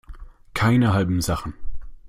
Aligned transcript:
Keine 0.55 0.93
halben 0.93 1.21
Sachen. 1.21 1.53